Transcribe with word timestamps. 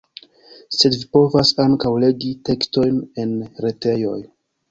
Sed 0.75 0.95
vi 0.95 1.01
povas 1.17 1.51
ankaŭ 1.65 1.91
legi 2.05 2.31
tekstojn 2.49 2.97
en 3.25 3.37
retejoj. 3.67 4.19